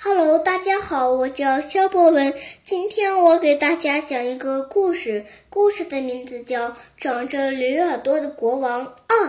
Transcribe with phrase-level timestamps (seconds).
[0.00, 2.32] Hello，大家好，我叫肖博文。
[2.62, 9.26] 今天我给大家讲一个故事，故事的名字叫《长着驴耳朵的国王二》。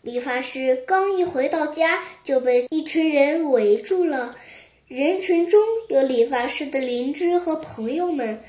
[0.00, 4.34] 理发师刚一回到家，就被一群人围住了。
[4.88, 8.42] 人群中有理发师的邻居和朋友们。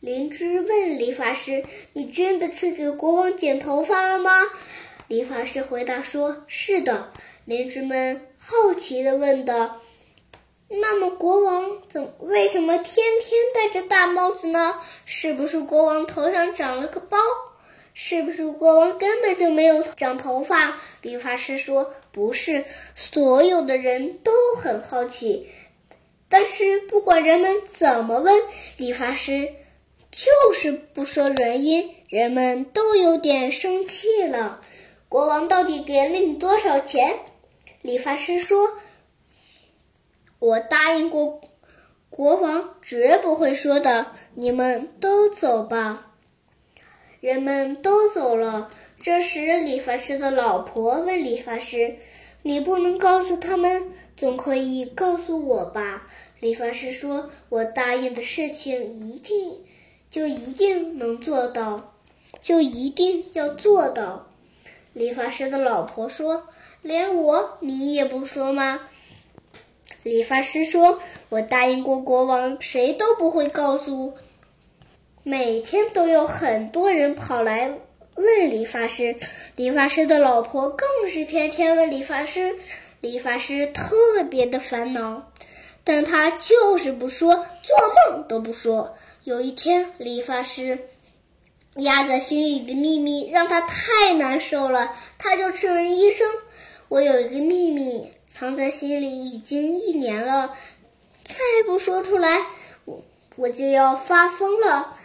[0.00, 1.62] 邻居问理发师
[1.94, 4.32] ：“你真的去给国王剪头发了吗？”
[5.06, 7.12] 理发师回答说：“是的。”
[7.46, 9.80] 邻居们好奇地问道。
[10.68, 14.80] 那么国王怎为什么天天戴着大帽子呢？
[15.04, 17.18] 是不是国王头上长了个包？
[17.94, 20.80] 是不是国王根本就没有长头发？
[21.02, 22.64] 理发师说不是。
[22.96, 25.46] 所有的人都很好奇，
[26.28, 28.42] 但是不管人们怎么问，
[28.76, 29.54] 理发师
[30.10, 31.94] 就是不说原因。
[32.08, 34.60] 人们都有点生气了。
[35.08, 37.20] 国王到底给了你多少钱？
[37.82, 38.72] 理发师说。
[40.38, 41.40] 我答应过
[42.10, 44.06] 国王，绝不会说的。
[44.34, 46.12] 你们都走吧。
[47.20, 48.70] 人们都走了。
[49.02, 51.96] 这时，理发师的老婆问理发师
[52.42, 56.06] ：“你不能告诉他们，总可以告诉我吧？”
[56.40, 59.64] 理发师说：“我答应的事情，一定
[60.10, 61.94] 就一定能做到，
[62.40, 64.28] 就一定要做到。”
[64.92, 66.48] 理发师的老婆说
[66.82, 68.88] ：“连我，你也不说吗？”
[70.02, 74.14] 理发师说：“我答应过国王，谁都不会告诉。”
[75.22, 77.78] 每天都有很多人跑来
[78.14, 79.16] 问理发师，
[79.56, 82.56] 理发师的老婆更是天天问理发师。
[83.00, 85.30] 理发师特别的烦恼，
[85.84, 87.76] 但他就是不说，做
[88.12, 88.96] 梦都不说。
[89.22, 90.88] 有一天，理发师
[91.74, 96.26] 压在心里的秘密让他太难受了，他就去问医生。
[96.88, 100.54] 我有一个秘密藏在心里已经一年了，
[101.24, 102.46] 再不说出来，
[102.84, 103.02] 我
[103.36, 104.96] 我就要发疯了。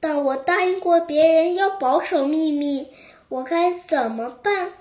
[0.00, 2.88] 但我答应过别人要保守秘密，
[3.28, 4.72] 我该怎么办？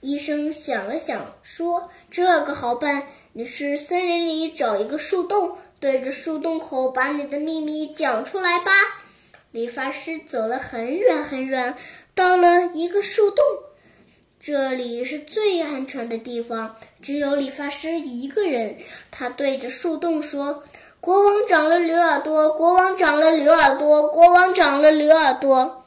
[0.00, 8.72] 医生想了想，说：“这个好办，你去森林里找一个树洞，对着树洞口把你的秘密讲出来吧。”
[9.50, 11.74] 理发师走了很远很远，
[12.14, 13.44] 到了一个树洞。
[14.40, 18.76] 这里是最安全的地方，只有理发师一个人。
[19.10, 20.62] 他对着树洞说
[21.00, 25.77] ：“国王长了驴耳朵，国王长了驴耳朵，国王长了驴耳朵。”